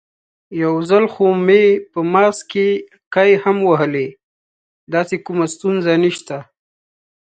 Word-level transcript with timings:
یو 0.61 0.73
ځل 0.89 1.05
خو 1.13 1.25
مې 1.45 1.63
په 1.91 1.99
ماسک 2.13 2.43
کې 2.51 2.67
قی 3.13 3.31
هم 3.43 3.57
وهلی، 3.69 4.07
داسې 4.93 5.15
کومه 5.25 5.45
ستونزه 5.53 5.93
نشته. 6.03 6.37